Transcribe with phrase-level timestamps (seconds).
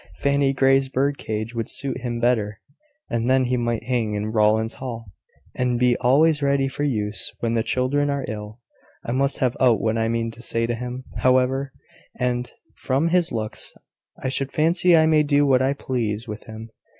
[0.15, 2.59] Fanny Grey's bird cage would suit him better;
[3.11, 5.11] and then he might hang in Rowland's hall,
[5.53, 8.59] and be always ready for use when the children are ill.
[9.05, 11.71] I must have out what I mean to say to him, however;
[12.17, 13.73] and, from his looks,
[14.17, 16.71] I should fancy I may do what I please with him.